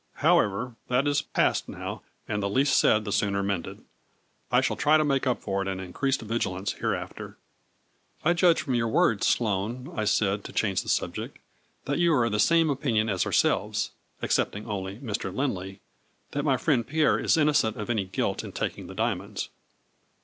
[0.15, 3.83] However, that is past now and the' least said the sooner mended.'
[4.51, 7.37] I shall try to make up for it in in creased vigilance hereafter.""
[8.25, 11.37] I judge from your words, Sloane," I said, to change the subject"
[11.85, 13.91] that you are of the same opinion as ourselves,
[14.23, 15.31] (excepting only Mr.
[15.31, 15.81] Lind* ley)
[16.31, 19.49] that my friend Pierre is innocent of any guilt in taking the diamonds